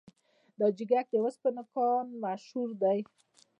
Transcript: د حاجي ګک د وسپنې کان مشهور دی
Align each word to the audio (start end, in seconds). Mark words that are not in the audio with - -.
د 0.57 0.59
حاجي 0.65 0.85
ګک 0.91 1.07
د 1.11 1.15
وسپنې 1.25 1.63
کان 1.73 2.05
مشهور 2.23 2.69
دی 2.81 2.99